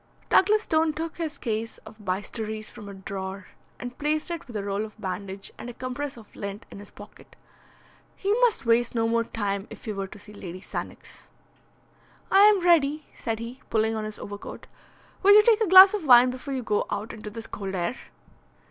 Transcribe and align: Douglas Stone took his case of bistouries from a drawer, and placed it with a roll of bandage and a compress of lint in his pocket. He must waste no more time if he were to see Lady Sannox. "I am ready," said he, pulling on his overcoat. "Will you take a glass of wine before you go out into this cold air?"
Douglas 0.31 0.63
Stone 0.63 0.93
took 0.93 1.17
his 1.17 1.37
case 1.37 1.77
of 1.85 1.99
bistouries 2.03 2.71
from 2.71 2.89
a 2.89 2.93
drawer, 2.95 3.49
and 3.77 3.99
placed 3.99 4.31
it 4.31 4.47
with 4.47 4.55
a 4.55 4.63
roll 4.63 4.83
of 4.83 4.99
bandage 4.99 5.51
and 5.59 5.69
a 5.69 5.75
compress 5.75 6.17
of 6.17 6.35
lint 6.35 6.65
in 6.71 6.79
his 6.79 6.89
pocket. 6.89 7.35
He 8.15 8.33
must 8.41 8.65
waste 8.65 8.95
no 8.95 9.07
more 9.07 9.23
time 9.23 9.67
if 9.69 9.85
he 9.85 9.93
were 9.93 10.07
to 10.07 10.17
see 10.17 10.33
Lady 10.33 10.59
Sannox. 10.59 11.27
"I 12.31 12.39
am 12.45 12.61
ready," 12.61 13.05
said 13.13 13.37
he, 13.37 13.61
pulling 13.69 13.93
on 13.95 14.05
his 14.05 14.17
overcoat. 14.17 14.65
"Will 15.21 15.35
you 15.35 15.43
take 15.43 15.61
a 15.61 15.67
glass 15.69 15.93
of 15.93 16.03
wine 16.03 16.31
before 16.31 16.55
you 16.55 16.63
go 16.63 16.87
out 16.89 17.13
into 17.13 17.29
this 17.29 17.45
cold 17.45 17.75
air?" 17.75 17.95